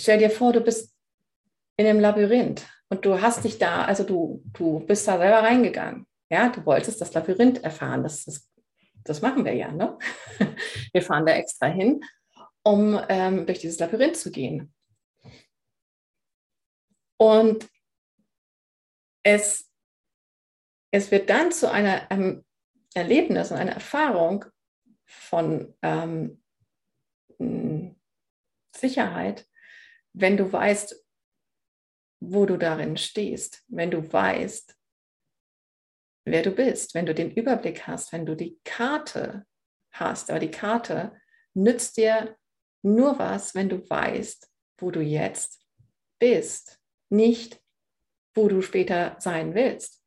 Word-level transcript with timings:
stell 0.00 0.18
dir 0.18 0.30
vor, 0.30 0.52
du 0.52 0.60
bist 0.60 0.94
in 1.76 1.86
einem 1.86 2.00
Labyrinth 2.00 2.66
und 2.88 3.04
du 3.04 3.20
hast 3.20 3.44
dich 3.44 3.58
da, 3.58 3.84
also 3.84 4.04
du, 4.04 4.42
du 4.52 4.80
bist 4.80 5.06
da 5.06 5.18
selber 5.18 5.42
reingegangen. 5.42 6.06
Ja, 6.28 6.48
du 6.48 6.64
wolltest 6.64 7.00
das 7.00 7.12
Labyrinth 7.14 7.62
erfahren. 7.62 8.02
Das, 8.02 8.24
das, 8.24 8.50
das 9.04 9.22
machen 9.22 9.44
wir 9.44 9.54
ja, 9.54 9.72
ne? 9.72 9.98
Wir 10.92 11.02
fahren 11.02 11.26
da 11.26 11.32
extra 11.32 11.66
hin, 11.66 12.04
um 12.62 13.00
ähm, 13.08 13.46
durch 13.46 13.60
dieses 13.60 13.78
Labyrinth 13.78 14.16
zu 14.16 14.30
gehen. 14.30 14.72
Und 17.16 17.68
es, 19.22 19.70
es 20.90 21.10
wird 21.10 21.28
dann 21.30 21.52
zu 21.52 21.70
einer, 21.70 22.10
einem 22.10 22.44
Erlebnis 22.94 23.50
und 23.50 23.58
einer 23.58 23.72
Erfahrung 23.72 24.44
von 25.04 25.74
ähm, 25.82 26.42
Sicherheit, 28.74 29.46
wenn 30.12 30.36
du 30.36 30.52
weißt, 30.52 31.04
wo 32.20 32.46
du 32.46 32.56
darin 32.56 32.96
stehst, 32.96 33.64
wenn 33.68 33.90
du 33.90 34.12
weißt, 34.12 34.76
wer 36.26 36.42
du 36.42 36.50
bist, 36.50 36.94
wenn 36.94 37.06
du 37.06 37.14
den 37.14 37.30
Überblick 37.30 37.86
hast, 37.86 38.12
wenn 38.12 38.26
du 38.26 38.36
die 38.36 38.58
Karte 38.64 39.46
hast. 39.92 40.30
Aber 40.30 40.38
die 40.38 40.50
Karte 40.50 41.18
nützt 41.54 41.96
dir 41.96 42.36
nur 42.82 43.18
was, 43.18 43.54
wenn 43.54 43.68
du 43.68 43.88
weißt, 43.88 44.50
wo 44.78 44.90
du 44.90 45.00
jetzt 45.00 45.66
bist, 46.18 46.80
nicht 47.08 47.60
wo 48.34 48.48
du 48.48 48.62
später 48.62 49.16
sein 49.18 49.54
willst. 49.54 50.02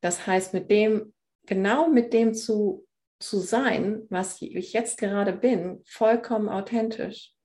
Das 0.00 0.26
heißt, 0.26 0.54
mit 0.54 0.70
dem, 0.70 1.12
genau 1.46 1.88
mit 1.88 2.12
dem 2.12 2.34
zu, 2.34 2.86
zu 3.18 3.38
sein, 3.38 4.06
was 4.10 4.40
ich 4.40 4.72
jetzt 4.72 4.98
gerade 4.98 5.32
bin, 5.32 5.82
vollkommen 5.84 6.48
authentisch. 6.48 7.35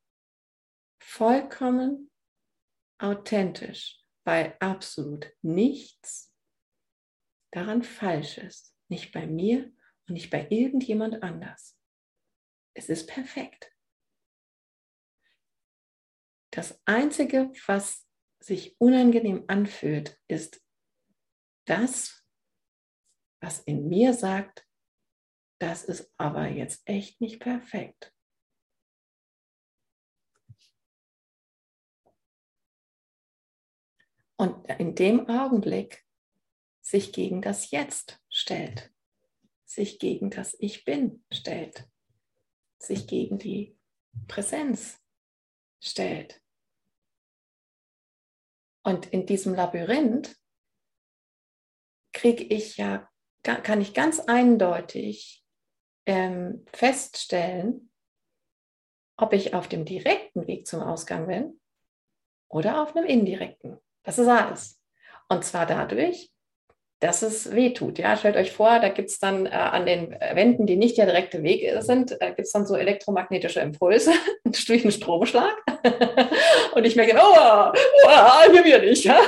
Vollkommen 1.04 2.12
authentisch, 3.00 4.00
weil 4.24 4.56
absolut 4.60 5.34
nichts 5.42 6.32
daran 7.52 7.82
falsch 7.82 8.38
ist. 8.38 8.78
Nicht 8.88 9.12
bei 9.12 9.26
mir 9.26 9.74
und 10.08 10.14
nicht 10.14 10.30
bei 10.30 10.48
irgendjemand 10.50 11.24
anders. 11.24 11.78
Es 12.76 12.88
ist 12.88 13.08
perfekt. 13.08 13.76
Das 16.52 16.80
Einzige, 16.86 17.52
was 17.66 18.08
sich 18.40 18.80
unangenehm 18.80 19.46
anfühlt, 19.48 20.20
ist 20.28 20.64
das, 21.66 22.24
was 23.42 23.60
in 23.62 23.88
mir 23.88 24.14
sagt, 24.14 24.68
das 25.60 25.84
ist 25.84 26.14
aber 26.18 26.48
jetzt 26.48 26.82
echt 26.86 27.22
nicht 27.22 27.40
perfekt. 27.40 28.14
Und 34.42 34.68
in 34.80 34.96
dem 34.96 35.30
Augenblick 35.30 36.04
sich 36.82 37.14
gegen 37.14 37.44
das 37.44 37.70
Jetzt 37.70 38.20
stellt, 38.28 38.92
sich 39.66 40.00
gegen 40.00 40.32
das 40.32 40.56
Ich 40.58 40.84
bin 40.84 41.24
stellt, 41.32 41.88
sich 42.80 43.06
gegen 43.06 43.38
die 43.38 43.78
Präsenz 44.28 45.00
stellt. 45.80 46.42
Und 48.82 49.14
in 49.14 49.28
diesem 49.28 49.54
Labyrinth 49.54 50.36
kriege 52.12 52.44
ich 52.44 52.78
ja, 52.78 53.08
kann 53.44 53.80
ich 53.80 53.94
ganz 53.94 54.20
eindeutig 54.22 55.46
ähm, 56.08 56.66
feststellen, 56.74 57.92
ob 59.18 59.34
ich 59.34 59.54
auf 59.54 59.70
dem 59.70 59.86
direkten 59.86 60.48
Weg 60.48 60.66
zum 60.66 60.82
Ausgang 60.82 61.28
bin 61.28 61.62
oder 62.50 62.82
auf 62.82 62.96
einem 62.96 63.06
indirekten. 63.06 63.80
Das 64.04 64.18
ist 64.18 64.28
alles. 64.28 64.80
Und 65.30 65.46
zwar 65.46 65.66
dadurch, 65.66 66.32
dass 67.02 67.24
es 67.24 67.54
weh 67.54 67.74
tut. 67.74 67.98
Ja, 67.98 68.16
stellt 68.16 68.36
euch 68.36 68.52
vor, 68.52 68.80
da 68.80 68.90
gibt 68.90 69.10
es 69.10 69.20
dann 69.20 69.48
äh, 69.48 69.50
an 69.50 69.88
den 69.88 70.12
Wänden, 70.12 70.68
die 70.68 70.76
nicht 70.76 70.98
der 70.98 71.08
direkte 71.08 71.42
Weg 71.42 71.68
sind, 71.80 72.12
äh, 72.22 72.28
gibt 72.28 72.42
es 72.42 72.52
dann 72.52 72.68
so 72.68 72.76
elektromagnetische 72.76 73.60
Impulse 73.60 74.12
durch 74.44 74.84
einen 74.84 74.92
Stromschlag. 74.92 75.56
und 76.76 76.86
ich 76.86 76.96
merke, 76.96 77.18
oh, 77.20 77.72
oh 78.06 78.52
hier 78.52 78.64
wieder 78.64 78.80
nicht. 78.80 79.04
Ja? 79.04 79.20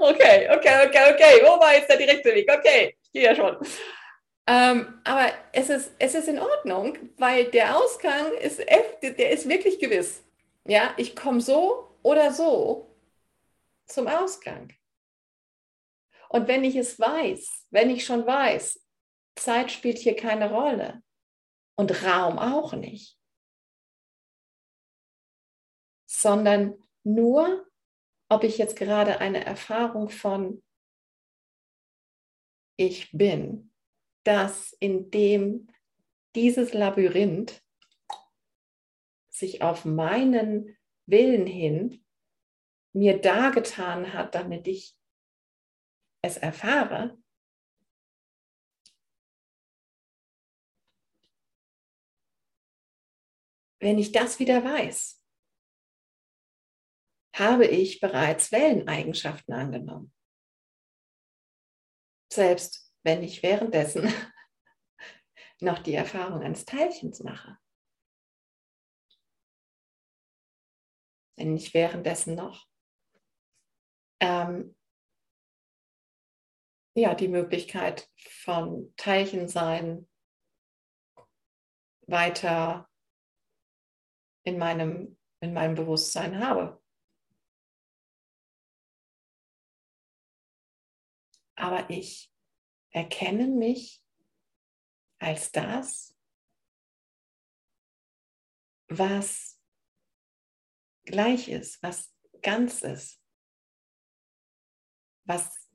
okay, 0.00 0.48
okay, 0.50 0.86
okay, 0.86 1.12
okay. 1.12 1.42
Wo 1.42 1.60
war 1.60 1.74
jetzt 1.74 1.90
der 1.90 1.98
direkte 1.98 2.34
Weg? 2.34 2.50
Okay, 2.50 2.96
ich 3.02 3.12
gehe 3.12 3.24
ja 3.24 3.34
schon. 3.34 3.58
Ähm, 4.48 5.00
aber 5.04 5.26
es 5.52 5.68
ist, 5.68 5.90
es 5.98 6.14
ist 6.14 6.28
in 6.28 6.38
Ordnung, 6.38 6.96
weil 7.18 7.46
der 7.46 7.76
Ausgang 7.76 8.32
ist, 8.40 8.60
der 9.02 9.30
ist 9.30 9.46
wirklich 9.48 9.78
gewiss. 9.78 10.22
Ja, 10.66 10.94
ich 10.96 11.14
komme 11.14 11.40
so 11.40 11.86
oder 12.06 12.32
so 12.32 12.96
zum 13.86 14.06
Ausgang. 14.06 14.72
Und 16.28 16.46
wenn 16.46 16.62
ich 16.62 16.76
es 16.76 17.00
weiß, 17.00 17.66
wenn 17.70 17.90
ich 17.90 18.04
schon 18.04 18.24
weiß, 18.24 18.80
Zeit 19.34 19.72
spielt 19.72 19.98
hier 19.98 20.14
keine 20.14 20.52
Rolle 20.52 21.02
und 21.74 22.04
Raum 22.04 22.38
auch 22.38 22.74
nicht, 22.74 23.18
sondern 26.08 26.80
nur, 27.02 27.68
ob 28.28 28.44
ich 28.44 28.56
jetzt 28.56 28.76
gerade 28.76 29.18
eine 29.18 29.44
Erfahrung 29.44 30.08
von 30.08 30.62
ich 32.76 33.10
bin, 33.10 33.72
dass 34.22 34.72
in 34.78 35.10
dem 35.10 35.68
dieses 36.36 36.72
Labyrinth 36.72 37.64
sich 39.28 39.62
auf 39.62 39.84
meinen 39.84 40.75
Willen 41.06 41.46
hin 41.46 42.04
mir 42.92 43.20
dargetan 43.20 44.12
hat, 44.12 44.34
damit 44.34 44.66
ich 44.66 44.96
es 46.22 46.36
erfahre, 46.36 47.16
wenn 53.80 53.98
ich 53.98 54.12
das 54.12 54.38
wieder 54.38 54.64
weiß, 54.64 55.22
habe 57.36 57.66
ich 57.66 58.00
bereits 58.00 58.50
Welleneigenschaften 58.50 59.54
angenommen. 59.54 60.12
Selbst 62.32 62.90
wenn 63.04 63.22
ich 63.22 63.42
währenddessen 63.42 64.12
noch 65.60 65.78
die 65.78 65.94
Erfahrung 65.94 66.42
eines 66.42 66.64
Teilchens 66.64 67.22
mache. 67.22 67.58
Wenn 71.36 71.56
ich 71.56 71.74
währenddessen 71.74 72.34
noch 72.34 72.66
ähm, 74.20 74.74
ja, 76.94 77.14
die 77.14 77.28
Möglichkeit 77.28 78.10
von 78.16 78.94
Teilchensein 78.96 80.08
weiter 82.06 82.88
in 84.44 84.58
meinem, 84.58 85.18
in 85.40 85.52
meinem 85.52 85.74
Bewusstsein 85.74 86.38
habe. 86.42 86.82
Aber 91.56 91.90
ich 91.90 92.32
erkenne 92.90 93.48
mich 93.48 94.02
als 95.18 95.52
das, 95.52 96.16
was 98.88 99.55
gleich 101.06 101.48
ist, 101.48 101.82
was 101.82 102.12
ganz 102.42 102.82
ist, 102.82 103.20
was, 105.24 105.70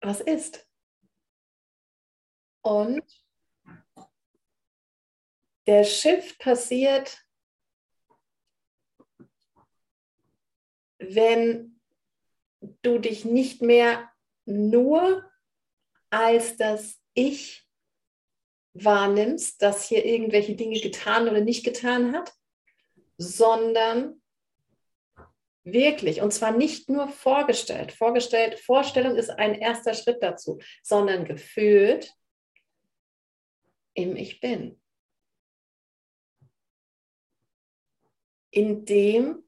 was 0.00 0.20
ist. 0.20 0.68
Und 2.62 3.02
der 5.66 5.84
Shift 5.84 6.38
passiert, 6.38 7.26
wenn 10.98 11.80
du 12.82 12.98
dich 12.98 13.24
nicht 13.24 13.60
mehr 13.62 14.10
nur 14.46 15.30
als 16.10 16.56
das 16.56 17.00
Ich 17.14 17.68
wahrnimmst, 18.74 19.60
das 19.62 19.88
hier 19.88 20.04
irgendwelche 20.04 20.54
Dinge 20.56 20.80
getan 20.80 21.28
oder 21.28 21.40
nicht 21.40 21.64
getan 21.64 22.14
hat, 22.14 22.34
sondern 23.16 24.20
wirklich, 25.64 26.20
und 26.20 26.32
zwar 26.32 26.52
nicht 26.52 26.88
nur 26.88 27.08
vorgestellt. 27.08 27.92
Vorgestellt, 27.92 28.60
Vorstellung 28.60 29.16
ist 29.16 29.30
ein 29.30 29.54
erster 29.54 29.94
Schritt 29.94 30.22
dazu, 30.22 30.58
sondern 30.82 31.24
gefühlt 31.24 32.12
im 33.94 34.16
Ich 34.16 34.40
bin. 34.40 34.80
In 38.50 38.84
dem, 38.84 39.42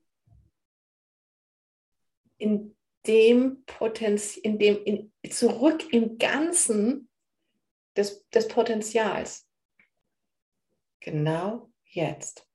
in 2.38 2.76
dem 3.06 3.64
Potenzial, 3.66 4.42
in 4.44 4.58
dem, 4.58 4.84
in, 4.84 5.12
zurück 5.30 5.92
im 5.92 6.19
Ganzen 6.19 7.08
des, 7.96 8.28
des 8.30 8.48
Potenzials. 8.48 9.48
Genau 11.00 11.70
jetzt. 11.84 12.45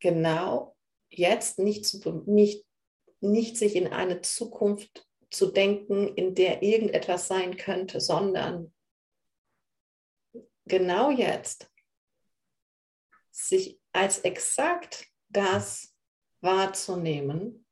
Genau 0.00 0.76
jetzt 1.08 1.58
nicht, 1.58 1.86
zu, 1.86 2.22
nicht, 2.26 2.66
nicht 3.20 3.56
sich 3.56 3.76
in 3.76 3.88
eine 3.88 4.20
Zukunft 4.20 5.06
zu 5.30 5.46
denken, 5.46 6.08
in 6.14 6.34
der 6.34 6.62
irgendetwas 6.62 7.28
sein 7.28 7.56
könnte, 7.56 8.00
sondern 8.00 8.72
genau 10.66 11.10
jetzt 11.10 11.70
sich 13.30 13.80
als 13.92 14.20
exakt 14.20 15.06
das 15.28 15.94
wahrzunehmen, 16.40 17.66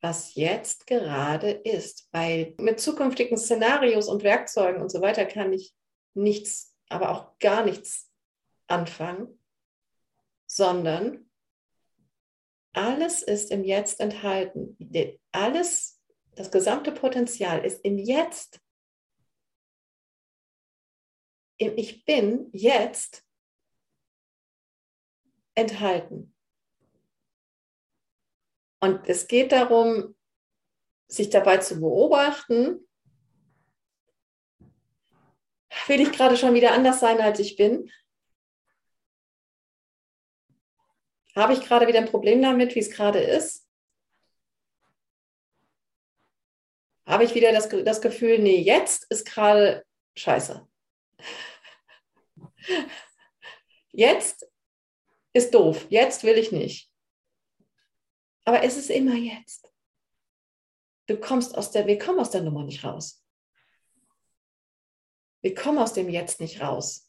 was 0.00 0.34
jetzt 0.34 0.86
gerade 0.86 1.50
ist. 1.50 2.08
Weil 2.12 2.54
mit 2.58 2.80
zukünftigen 2.80 3.36
Szenarios 3.36 4.08
und 4.08 4.22
Werkzeugen 4.22 4.80
und 4.82 4.90
so 4.90 5.00
weiter 5.00 5.24
kann 5.24 5.52
ich 5.52 5.74
nichts, 6.14 6.76
aber 6.88 7.10
auch 7.10 7.38
gar 7.38 7.64
nichts 7.64 8.10
anfangen, 8.68 9.35
sondern 10.46 11.30
alles 12.72 13.22
ist 13.22 13.50
im 13.50 13.64
Jetzt 13.64 14.00
enthalten. 14.00 14.76
Alles, 15.32 16.02
das 16.34 16.50
gesamte 16.50 16.92
Potenzial 16.92 17.64
ist 17.64 17.84
im 17.84 17.98
Jetzt. 17.98 18.60
Im 21.58 21.76
Ich 21.78 22.04
bin 22.04 22.50
jetzt 22.52 23.24
enthalten. 25.54 26.34
Und 28.80 29.08
es 29.08 29.26
geht 29.26 29.52
darum, 29.52 30.14
sich 31.08 31.30
dabei 31.30 31.58
zu 31.58 31.80
beobachten, 31.80 32.86
will 35.86 36.00
ich 36.00 36.12
gerade 36.12 36.36
schon 36.36 36.54
wieder 36.54 36.72
anders 36.72 37.00
sein, 37.00 37.20
als 37.20 37.38
ich 37.38 37.56
bin? 37.56 37.90
Habe 41.36 41.52
ich 41.52 41.60
gerade 41.60 41.86
wieder 41.86 41.98
ein 41.98 42.08
Problem 42.08 42.40
damit, 42.40 42.74
wie 42.74 42.80
es 42.80 42.90
gerade 42.90 43.20
ist? 43.20 43.68
Habe 47.04 47.24
ich 47.24 47.34
wieder 47.34 47.52
das, 47.52 47.68
das 47.68 48.00
Gefühl, 48.00 48.38
nee, 48.38 48.60
jetzt 48.60 49.04
ist 49.10 49.26
gerade 49.26 49.84
scheiße. 50.16 50.66
Jetzt 53.92 54.50
ist 55.32 55.54
doof, 55.54 55.86
jetzt 55.88 56.24
will 56.24 56.36
ich 56.36 56.52
nicht. 56.52 56.90
Aber 58.44 58.62
es 58.62 58.76
ist 58.76 58.90
immer 58.90 59.14
jetzt. 59.14 59.72
Du 61.06 61.18
kommst 61.18 61.56
aus 61.56 61.70
der, 61.70 61.86
wir 61.86 61.98
kommen 61.98 62.18
aus 62.18 62.30
der 62.30 62.42
Nummer 62.42 62.64
nicht 62.64 62.84
raus. 62.84 63.24
Wir 65.42 65.54
kommen 65.54 65.78
aus 65.78 65.92
dem 65.92 66.08
Jetzt 66.08 66.40
nicht 66.40 66.60
raus. 66.60 67.05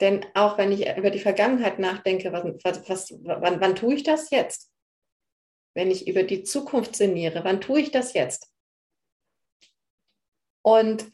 Denn 0.00 0.24
auch 0.34 0.56
wenn 0.56 0.72
ich 0.72 0.88
über 0.96 1.10
die 1.10 1.18
Vergangenheit 1.18 1.78
nachdenke, 1.78 2.32
was, 2.32 2.44
was, 2.64 2.88
was, 2.88 3.12
wann, 3.22 3.60
wann 3.60 3.76
tue 3.76 3.94
ich 3.94 4.02
das 4.02 4.30
jetzt? 4.30 4.72
Wenn 5.74 5.90
ich 5.90 6.08
über 6.08 6.22
die 6.22 6.42
Zukunft 6.42 6.96
sinniere, 6.96 7.44
wann 7.44 7.60
tue 7.60 7.80
ich 7.80 7.90
das 7.90 8.14
jetzt? 8.14 8.50
Und 10.62 11.12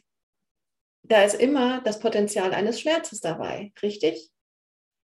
da 1.03 1.23
ist 1.23 1.35
immer 1.35 1.81
das 1.81 1.99
Potenzial 1.99 2.53
eines 2.53 2.81
Schmerzes 2.81 3.21
dabei, 3.21 3.71
richtig? 3.81 4.29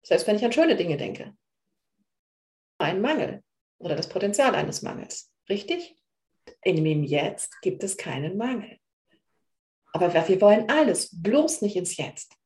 Selbst 0.03 0.27
wenn 0.27 0.35
ich 0.35 0.45
an 0.45 0.51
schöne 0.51 0.75
Dinge 0.75 0.97
denke. 0.97 1.35
Ein 2.79 3.01
Mangel 3.01 3.43
oder 3.77 3.95
das 3.95 4.09
Potenzial 4.09 4.55
eines 4.55 4.81
Mangels, 4.81 5.31
richtig? 5.49 5.95
In 6.63 6.83
dem 6.83 7.03
Jetzt 7.03 7.61
gibt 7.61 7.83
es 7.83 7.97
keinen 7.97 8.37
Mangel. 8.37 8.79
Aber 9.93 10.13
wir 10.13 10.41
wollen 10.41 10.69
alles, 10.69 11.09
bloß 11.11 11.61
nicht 11.61 11.75
ins 11.75 11.97
Jetzt. 11.97 12.38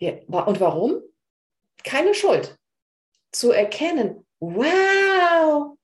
Und 0.00 0.60
warum? 0.60 1.02
Keine 1.84 2.14
Schuld. 2.14 2.56
Zu 3.32 3.50
erkennen, 3.50 4.26
wow, 4.40 5.76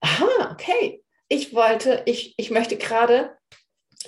aha, 0.00 0.52
okay, 0.52 1.02
ich 1.28 1.54
wollte, 1.54 2.02
ich, 2.06 2.34
ich 2.36 2.50
möchte 2.50 2.76
gerade 2.76 3.38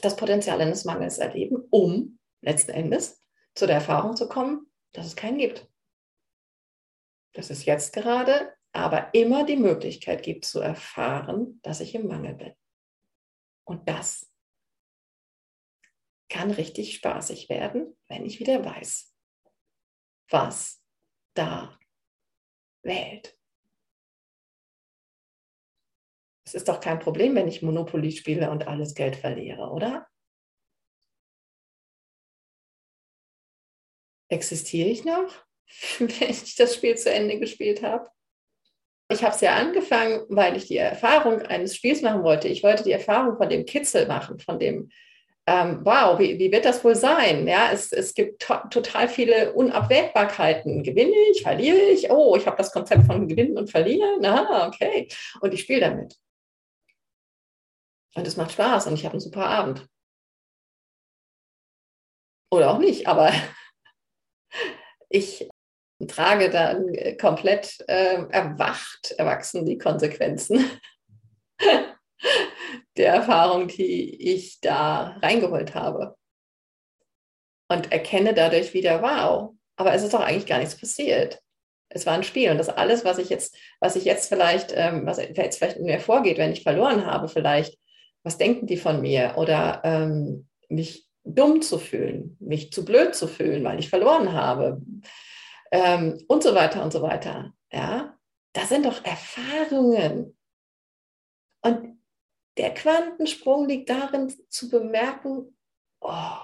das 0.01 0.17
Potenzial 0.17 0.61
eines 0.61 0.85
Mangels 0.85 1.19
erleben, 1.19 1.65
um 1.71 2.19
letzten 2.41 2.73
Endes 2.73 3.23
zu 3.55 3.67
der 3.67 3.77
Erfahrung 3.77 4.17
zu 4.17 4.29
kommen, 4.29 4.71
dass 4.93 5.07
es 5.07 5.17
keinen 5.17 5.39
gibt. 5.39 5.69
Dass 7.33 7.51
es 7.51 7.65
jetzt 7.65 7.93
gerade 7.93 8.53
aber 8.73 9.13
immer 9.15 9.45
die 9.45 9.57
Möglichkeit 9.57 10.23
gibt 10.23 10.45
zu 10.45 10.61
erfahren, 10.61 11.61
dass 11.63 11.81
ich 11.81 11.95
im 11.95 12.09
Mangel 12.09 12.35
bin. 12.35 12.55
Und 13.65 13.89
das 13.89 14.32
kann 16.33 16.51
richtig 16.51 16.95
spaßig 16.95 17.51
werden, 17.51 17.95
wenn 18.09 18.25
ich 18.25 18.41
wieder 18.41 18.65
weiß, 18.65 19.15
was 20.31 20.83
da 21.35 21.79
wählt. 22.83 23.39
Es 26.47 26.55
ist 26.55 26.69
doch 26.69 26.81
kein 26.81 27.01
Problem, 27.01 27.35
wenn 27.35 27.49
ich 27.49 27.61
Monopoly 27.61 28.13
spiele 28.13 28.51
und 28.51 28.67
alles 28.67 28.95
Geld 28.95 29.15
verliere, 29.15 29.71
oder? 29.71 30.09
Existiere 34.31 34.89
ich 34.89 35.05
noch, 35.05 35.45
wenn 35.99 36.31
ich 36.31 36.57
das 36.57 36.75
Spiel 36.75 36.97
zu 36.97 37.13
Ende 37.13 37.39
gespielt 37.39 37.83
habe? 37.83 38.11
Ich 39.11 39.23
habe 39.23 39.35
es 39.35 39.43
ja 39.43 39.57
angefangen, 39.57 40.25
weil 40.31 40.57
ich 40.57 40.67
die 40.67 40.79
Erfahrung 40.79 41.43
eines 41.43 41.77
Spiels 41.77 42.01
machen 42.01 42.23
wollte. 42.23 42.49
Ich 42.49 42.63
wollte 42.63 42.85
die 42.85 42.93
Erfahrung 42.93 43.37
von 43.37 43.51
dem 43.51 43.67
Kitzel 43.67 44.07
machen, 44.07 44.39
von 44.39 44.59
dem 44.59 44.91
ähm, 45.47 45.81
wow, 45.85 46.19
wie, 46.21 46.39
wie 46.39 46.53
wird 46.53 46.65
das 46.65 46.85
wohl 46.85 46.95
sein? 46.95 47.49
Ja, 47.49 47.71
es, 47.73 47.93
es 47.93 48.15
gibt 48.15 48.43
to 48.43 48.55
total 48.71 49.09
viele 49.09 49.53
Unabwägbarkeiten. 49.55 50.85
Gewinne 50.85 51.15
ich, 51.33 51.43
verliere 51.43 51.79
ich? 51.79 52.11
Oh, 52.11 52.37
ich 52.37 52.47
habe 52.47 52.57
das 52.57 52.73
Konzept 52.73 53.07
von 53.07 53.27
Gewinnen 53.27 53.59
und 53.59 53.71
Verlieren. 53.71 54.19
Na, 54.21 54.69
okay. 54.69 55.09
Und 55.41 55.53
ich 55.53 55.63
spiele 55.63 55.81
damit. 55.81 56.17
Und 58.15 58.27
es 58.27 58.37
macht 58.37 58.53
Spaß 58.53 58.87
und 58.87 58.95
ich 58.95 59.05
habe 59.05 59.15
einen 59.15 59.21
super 59.21 59.47
Abend. 59.47 59.89
Oder 62.53 62.71
auch 62.71 62.79
nicht, 62.79 63.09
aber 63.09 63.33
ich 65.09 65.49
trage 66.07 66.51
dann 66.51 66.87
komplett 67.21 67.83
äh, 67.89 68.27
erwacht, 68.29 69.13
erwachsen 69.13 69.65
die 69.65 69.79
Konsequenzen 69.79 70.65
der 73.03 73.15
Erfahrung, 73.15 73.69
die 73.69 74.33
ich 74.33 74.61
da 74.61 75.19
reingeholt 75.23 75.75
habe. 75.75 76.17
Und 77.69 77.91
erkenne 77.91 78.35
dadurch 78.35 78.75
wieder, 78.75 79.03
wow, 79.03 79.55
aber 79.77 79.95
es 79.95 80.03
ist 80.03 80.15
doch 80.15 80.21
eigentlich 80.21 80.47
gar 80.47 80.59
nichts 80.59 80.79
passiert. 80.79 81.41
Es 81.89 82.07
war 82.07 82.15
ein 82.15 82.25
Spiel 82.25 82.51
und 82.51 82.59
das 82.59 82.69
alles, 82.69 83.05
was 83.05 83.19
ich 83.19 83.29
jetzt, 83.29 83.57
was 83.81 83.97
ich 83.97 84.05
jetzt 84.05 84.29
vielleicht, 84.29 84.73
ähm, 84.75 85.05
was 85.05 85.19
jetzt 85.19 85.59
vielleicht 85.59 85.77
in 85.77 85.85
mir 85.85 86.01
vorgeht, 86.01 86.39
wenn 86.39 86.53
ich 86.53 86.63
verloren 86.63 87.07
habe, 87.07 87.29
vielleicht, 87.29 87.79
was 88.23 88.39
denken 88.39 88.67
die 88.67 88.77
von 88.77 89.01
mir? 89.01 89.35
Oder 89.37 89.83
ähm, 89.85 90.49
mich 90.69 91.07
dumm 91.25 91.63
zu 91.63 91.79
fühlen, 91.79 92.37
mich 92.41 92.73
zu 92.73 92.85
blöd 92.85 93.15
zu 93.15 93.27
fühlen, 93.27 93.65
weil 93.65 93.79
ich 93.79 93.91
verloren 93.91 94.33
habe 94.33 94.81
ähm, 95.71 96.23
und 96.29 96.43
so 96.43 96.55
weiter 96.55 96.83
und 96.83 96.93
so 96.93 97.03
weiter. 97.03 97.53
Ja, 97.73 98.17
das 98.53 98.69
sind 98.69 98.87
doch 98.87 99.05
Erfahrungen. 99.05 100.37
Und 101.63 102.02
der 102.57 102.75
Quantensprung 102.75 103.67
liegt 103.69 103.89
darin 103.89 104.29
zu 104.49 104.69
bemerken, 104.69 105.57
oh, 106.01 106.39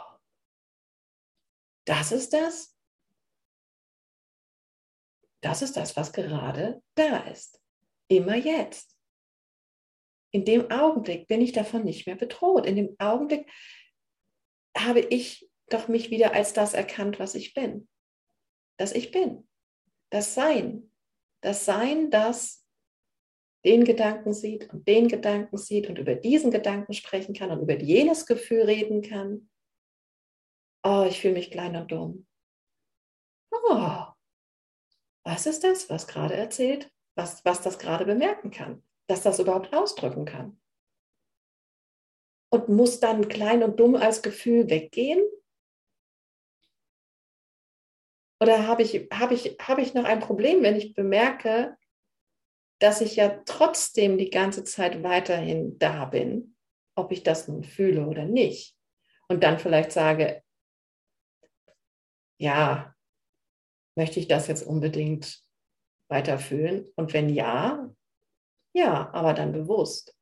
das 1.85 2.13
ist 2.13 2.33
das. 2.33 2.77
Das 5.41 5.63
ist 5.63 5.77
das, 5.77 5.97
was 5.97 6.13
gerade 6.13 6.83
da 6.95 7.19
ist. 7.29 7.63
Immer 8.09 8.37
jetzt. 8.37 8.97
In 10.31 10.45
dem 10.45 10.71
Augenblick 10.71 11.27
bin 11.29 11.41
ich 11.41 11.53
davon 11.53 11.85
nicht 11.85 12.07
mehr 12.07 12.17
bedroht. 12.17 12.67
In 12.67 12.77
dem 12.77 12.97
Augenblick 12.99 13.51
habe 14.77 15.01
ich 15.01 15.49
doch 15.69 15.89
mich 15.89 16.11
wieder 16.11 16.33
als 16.33 16.53
das 16.53 16.75
erkannt, 16.75 17.19
was 17.19 17.35
ich 17.35 17.55
bin. 17.55 17.89
Das 18.79 18.93
ich 18.93 19.11
bin. 19.11 19.49
Das 20.11 20.35
Sein. 20.35 20.91
Das 21.41 21.65
Sein, 21.65 22.11
das 22.11 22.58
den 23.65 23.85
Gedanken 23.85 24.33
sieht 24.33 24.73
und 24.73 24.87
den 24.87 25.09
Gedanken 25.09 25.57
sieht 25.59 25.89
und 25.89 25.99
über 25.99 26.15
diesen 26.15 26.51
Gedanken 26.51 26.93
sprechen 26.93 27.35
kann 27.35 27.51
und 27.51 27.61
über 27.61 27.79
jenes 27.79 28.27
Gefühl 28.27 28.63
reden 28.63 29.03
kann. 29.03 29.51
Oh, 30.85 31.05
ich 31.09 31.21
fühle 31.21 31.35
mich 31.35 31.51
klein 31.51 31.77
und 31.77 31.91
dumm. 31.91 32.27
Oh, 33.53 34.05
was 35.25 35.47
ist 35.47 35.65
das, 35.65 35.91
was 35.91 36.07
gerade 36.07 36.35
erzählt? 36.35 36.91
Was, 37.17 37.45
was 37.45 37.61
das 37.61 37.79
gerade 37.79 38.05
bemerken 38.05 38.51
kann? 38.51 38.83
Dass 39.09 39.23
das 39.23 39.39
überhaupt 39.39 39.75
ausdrücken 39.75 40.25
kann? 40.25 40.61
Und 42.51 42.69
muss 42.69 43.01
dann 43.01 43.29
klein 43.29 43.63
und 43.63 43.79
dumm 43.79 43.97
als 43.97 44.23
Gefühl 44.23 44.71
weggehen? 44.71 45.23
Oder 48.41 48.67
habe 48.67 48.83
ich, 48.83 49.09
hab 49.13 49.33
ich, 49.33 49.59
hab 49.61 49.79
ich 49.79 49.95
noch 49.95 50.05
ein 50.05 50.21
Problem, 50.21 50.63
wenn 50.63 50.77
ich 50.77 50.95
bemerke, 50.95 51.77
dass 52.79 53.01
ich 53.01 53.17
ja 53.17 53.43
trotzdem 53.45 54.19
die 54.19 54.31
ganze 54.31 54.65
Zeit 54.65 55.03
weiterhin 55.03 55.79
da 55.79 56.05
bin, 56.05 56.57
ob 56.95 57.13
ich 57.13 57.23
das 57.23 57.49
nun 57.49 57.65
fühle 57.65 58.07
oder 58.07 58.25
nicht. 58.25 58.77
Und 59.29 59.43
dann 59.43 59.59
vielleicht 59.59 59.93
sage, 59.93 60.43
ja, 62.41 62.95
möchte 63.97 64.21
ich 64.21 64.29
das 64.29 64.47
jetzt 64.47 64.63
unbedingt 64.63 65.43
weiterführen? 66.09 66.91
Und 66.97 67.13
wenn 67.13 67.29
ja, 67.29 67.93
ja, 68.75 69.13
aber 69.13 69.35
dann 69.35 69.53
bewusst. 69.53 70.17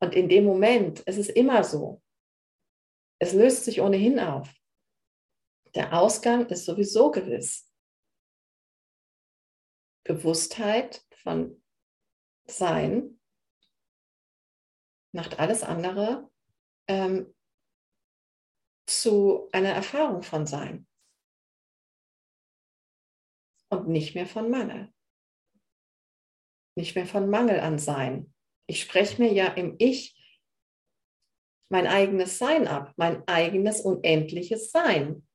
Und 0.00 0.14
in 0.14 0.28
dem 0.28 0.44
Moment, 0.44 1.02
es 1.06 1.16
ist 1.16 1.30
immer 1.30 1.64
so, 1.64 2.02
es 3.18 3.32
löst 3.32 3.64
sich 3.64 3.80
ohnehin 3.80 4.18
auf. 4.18 4.52
Der 5.74 5.92
Ausgang 5.98 6.46
ist 6.46 6.64
sowieso 6.64 7.10
gewiss. 7.10 7.70
Bewusstheit 10.04 11.04
von 11.22 11.59
Sein 12.50 13.20
macht 15.12 15.38
alles 15.38 15.62
andere 15.62 16.30
ähm, 16.88 17.34
zu 18.86 19.48
einer 19.52 19.70
Erfahrung 19.70 20.22
von 20.22 20.46
Sein 20.46 20.86
und 23.70 23.88
nicht 23.88 24.14
mehr 24.14 24.26
von 24.26 24.50
Mangel. 24.50 24.92
Nicht 26.76 26.94
mehr 26.94 27.06
von 27.06 27.30
Mangel 27.30 27.60
an 27.60 27.78
Sein. 27.78 28.32
Ich 28.66 28.82
spreche 28.82 29.20
mir 29.20 29.32
ja 29.32 29.46
im 29.48 29.76
Ich 29.78 30.16
mein 31.70 31.86
eigenes 31.86 32.38
Sein 32.38 32.66
ab, 32.66 32.92
mein 32.96 33.26
eigenes 33.28 33.80
unendliches 33.80 34.70
Sein. 34.70 35.26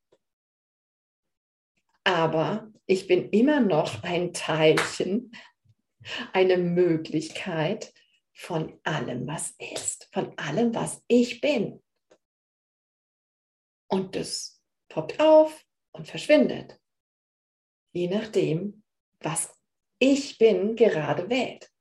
Aber 2.04 2.72
ich 2.86 3.08
bin 3.08 3.30
immer 3.30 3.62
noch 3.62 4.04
ein 4.04 4.34
Teilchen, 4.34 5.32
eine 6.34 6.58
Möglichkeit 6.58 7.94
von 8.34 8.80
allem, 8.84 9.28
was 9.28 9.56
ist, 9.60 10.10
von 10.12 10.38
allem, 10.38 10.74
was 10.76 11.04
ich 11.08 11.42
bin. 11.42 11.82
Und 13.88 14.16
das 14.16 14.62
poppt 14.90 15.20
auf 15.20 15.66
und 15.92 16.08
verschwindet, 16.08 16.80
je 17.94 18.08
nachdem, 18.08 18.84
was 19.20 19.58
ich 20.00 20.38
bin 20.38 20.76
gerade 20.76 21.30
wählt. 21.30 21.72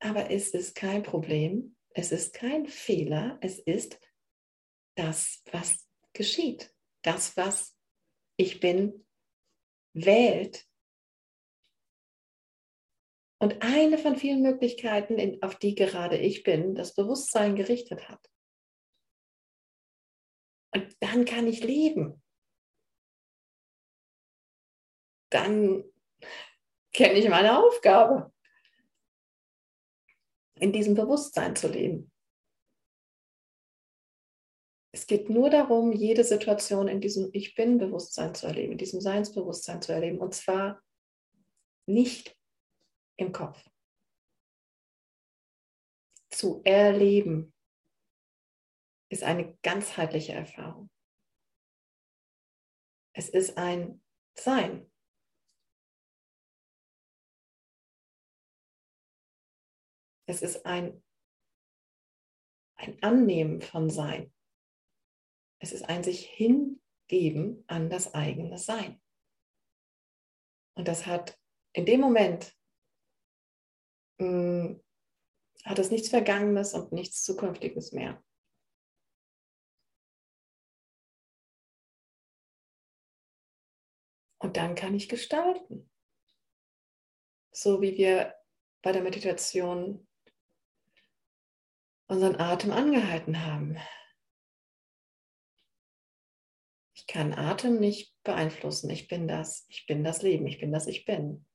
Aber 0.00 0.30
es 0.30 0.50
ist 0.50 0.74
kein 0.74 1.02
Problem, 1.02 1.76
es 1.90 2.12
ist 2.12 2.34
kein 2.34 2.66
Fehler, 2.66 3.38
es 3.40 3.58
ist 3.58 4.00
das, 4.96 5.42
was 5.52 5.88
geschieht, 6.12 6.74
das, 7.02 7.36
was 7.36 7.76
ich 8.36 8.60
bin, 8.60 9.06
wählt. 9.94 10.66
Und 13.40 13.62
eine 13.62 13.98
von 13.98 14.16
vielen 14.16 14.42
Möglichkeiten, 14.42 15.42
auf 15.42 15.58
die 15.58 15.74
gerade 15.74 16.18
ich 16.18 16.42
bin, 16.42 16.74
das 16.74 16.94
Bewusstsein 16.94 17.54
gerichtet 17.54 18.08
hat. 18.08 18.28
Und 20.74 20.96
dann 21.00 21.24
kann 21.24 21.46
ich 21.46 21.62
leben. 21.62 22.22
Dann 25.30 25.84
kenne 26.92 27.18
ich 27.18 27.28
meine 27.28 27.58
Aufgabe, 27.58 28.32
in 30.60 30.72
diesem 30.72 30.94
Bewusstsein 30.94 31.54
zu 31.54 31.68
leben. 31.68 32.10
Es 34.92 35.06
geht 35.06 35.30
nur 35.30 35.50
darum, 35.50 35.92
jede 35.92 36.24
Situation 36.24 36.88
in 36.88 37.00
diesem 37.00 37.30
Ich 37.32 37.54
Bin-Bewusstsein 37.54 38.34
zu 38.34 38.46
erleben, 38.46 38.72
in 38.72 38.78
diesem 38.78 39.00
Seinsbewusstsein 39.00 39.80
zu 39.80 39.92
erleben. 39.92 40.18
Und 40.18 40.34
zwar 40.34 40.82
nicht 41.86 42.37
im 43.18 43.32
Kopf. 43.32 43.62
Zu 46.30 46.62
erleben 46.64 47.52
ist 49.10 49.22
eine 49.22 49.56
ganzheitliche 49.62 50.32
Erfahrung. 50.32 50.90
Es 53.14 53.28
ist 53.28 53.58
ein 53.58 54.02
Sein. 54.34 54.90
Es 60.26 60.42
ist 60.42 60.64
ein, 60.66 61.02
ein 62.76 63.02
Annehmen 63.02 63.60
von 63.62 63.90
Sein. 63.90 64.32
Es 65.60 65.72
ist 65.72 65.88
ein 65.88 66.04
sich 66.04 66.26
hingeben 66.26 67.64
an 67.66 67.90
das 67.90 68.14
eigene 68.14 68.58
Sein. 68.58 69.02
Und 70.76 70.86
das 70.86 71.06
hat 71.06 71.40
in 71.72 71.86
dem 71.86 72.00
Moment, 72.00 72.57
hm, 74.18 74.82
hat 75.64 75.78
es 75.78 75.90
nichts 75.90 76.08
Vergangenes 76.08 76.74
und 76.74 76.92
nichts 76.92 77.22
Zukünftiges 77.24 77.92
mehr. 77.92 78.22
Und 84.40 84.56
dann 84.56 84.74
kann 84.74 84.94
ich 84.94 85.08
gestalten. 85.08 85.90
So 87.50 87.82
wie 87.82 87.96
wir 87.96 88.34
bei 88.82 88.92
der 88.92 89.02
Meditation 89.02 90.06
unseren 92.06 92.36
Atem 92.36 92.70
angehalten 92.70 93.44
haben. 93.44 93.76
Ich 96.94 97.06
kann 97.06 97.32
Atem 97.32 97.80
nicht 97.80 98.14
beeinflussen. 98.22 98.90
Ich 98.90 99.08
bin 99.08 99.28
das. 99.28 99.66
Ich 99.68 99.86
bin 99.86 100.04
das 100.04 100.22
Leben. 100.22 100.46
Ich 100.46 100.58
bin 100.58 100.72
das 100.72 100.86
Ich 100.86 101.04
bin. 101.04 101.47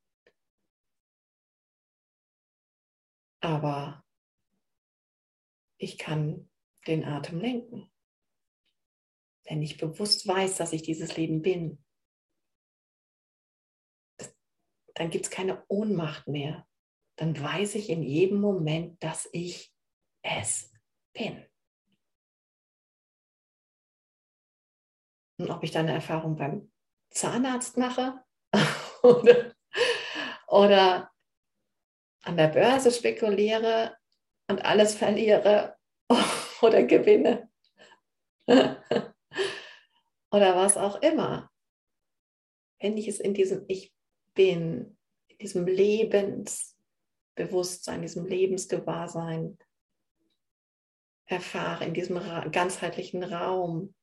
Aber 3.44 4.06
ich 5.78 5.98
kann 5.98 6.50
den 6.88 7.04
Atem 7.04 7.42
lenken. 7.42 7.92
Wenn 9.46 9.62
ich 9.62 9.78
bewusst 9.78 10.26
weiß, 10.26 10.56
dass 10.56 10.72
ich 10.72 10.82
dieses 10.82 11.18
Leben 11.18 11.42
bin, 11.42 11.84
dann 14.96 15.10
gibt 15.10 15.26
es 15.26 15.32
keine 15.32 15.66
Ohnmacht 15.68 16.28
mehr. 16.30 16.66
Dann 17.18 17.38
weiß 17.38 17.76
ich 17.76 17.90
in 17.90 18.02
jedem 18.02 18.40
Moment, 18.40 19.04
dass 19.04 19.28
ich 19.34 19.76
es 20.22 20.72
bin. 21.12 21.46
Und 25.38 25.52
ob 25.52 25.64
ich 25.64 25.72
da 25.72 25.82
eine 25.82 25.92
Erfahrung 25.92 26.38
beim 26.38 26.72
Zahnarzt 27.10 27.76
mache 27.76 28.24
oder, 29.04 29.54
oder 30.48 31.13
an 32.24 32.38
der 32.38 32.48
Börse 32.48 32.92
spekuliere 32.92 33.96
und 34.48 34.66
alles 34.66 34.96
verliere 34.96 35.78
oder 36.62 36.82
gewinne 36.84 37.50
oder 38.48 38.82
was 40.56 40.78
auch 40.78 41.02
immer. 41.02 41.52
Wenn 42.80 42.98
ich 42.98 43.08
es 43.08 43.20
in 43.20 43.34
diesem 43.34 43.66
Ich 43.68 43.94
bin, 44.34 44.98
in 45.28 45.38
diesem 45.38 45.68
Lebensbewusstsein, 45.68 48.02
diesem 48.02 48.26
Lebensgewahrsein 48.26 49.60
erfahre, 51.26 51.86
in 51.86 51.94
diesem 51.94 52.20
ganzheitlichen 52.52 53.24
Raum, 53.24 53.94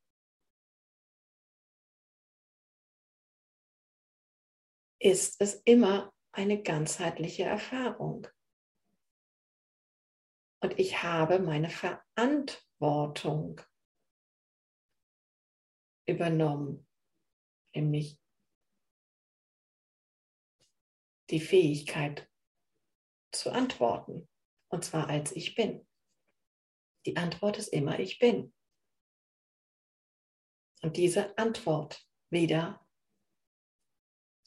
ist 4.98 5.40
es 5.40 5.54
immer 5.64 6.12
eine 6.32 6.62
ganzheitliche 6.62 7.44
Erfahrung. 7.44 8.26
Und 10.62 10.78
ich 10.78 11.02
habe 11.02 11.38
meine 11.38 11.70
Verantwortung 11.70 13.60
übernommen, 16.06 16.86
nämlich 17.74 18.20
die 21.30 21.40
Fähigkeit 21.40 22.28
zu 23.32 23.50
antworten, 23.52 24.28
und 24.68 24.84
zwar 24.84 25.08
als 25.08 25.32
ich 25.32 25.54
bin. 25.54 25.86
Die 27.06 27.16
Antwort 27.16 27.58
ist 27.58 27.68
immer 27.68 27.98
ich 27.98 28.18
bin. 28.18 28.52
Und 30.82 30.96
diese 30.96 31.36
Antwort 31.38 32.06
wieder 32.30 32.86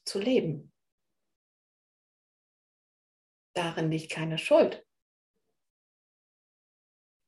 zu 0.06 0.20
leben. 0.20 0.73
Darin 3.54 3.92
liegt 3.92 4.12
keine 4.12 4.38
Schuld. 4.38 4.86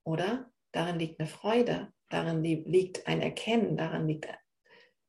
Oder? 0.04 0.52
Darin 0.72 1.00
liegt 1.00 1.20
eine 1.20 1.30
Freude, 1.30 1.94
darin 2.10 2.44
liegt 2.44 3.08
ein 3.08 3.22
Erkennen, 3.22 3.78
darin 3.78 4.08
liegt 4.08 4.28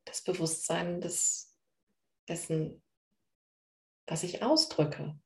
das 0.04 0.22
Bewusstsein 0.22 1.00
des, 1.00 1.58
dessen, 2.28 2.82
was 4.06 4.22
ich 4.22 4.42
ausdrücke. 4.42 5.18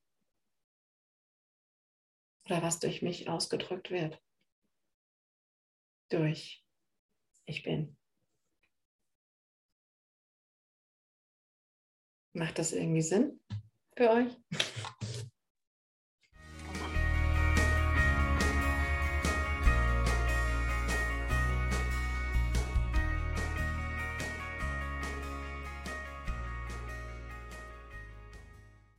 Oder 2.45 2.63
was 2.63 2.79
durch 2.79 3.01
mich 3.01 3.29
ausgedrückt 3.29 3.91
wird. 3.91 4.19
Durch 6.09 6.65
ich 7.45 7.63
bin. 7.63 7.97
Macht 12.33 12.57
das 12.57 12.71
irgendwie 12.71 13.01
Sinn 13.01 13.39
für 13.95 14.09
euch? 14.09 14.37